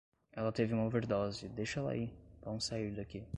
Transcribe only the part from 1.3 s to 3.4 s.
deixa ela aí, vamos sair daqui